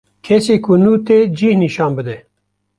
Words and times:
Kesî 0.25 0.57
ku 0.65 0.73
nû 0.83 0.93
tê 1.05 1.17
cih 1.37 1.55
nişan 1.63 1.91
bide 1.97 2.17